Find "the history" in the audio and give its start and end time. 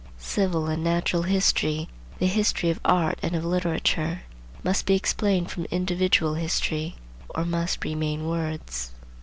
2.17-2.71